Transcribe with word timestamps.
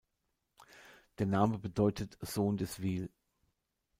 Der 1.19 1.27
Name 1.27 1.59
bedeutet 1.59 2.17
"Sohn 2.21 2.57
des 2.57 2.81
Wil". 2.81 3.11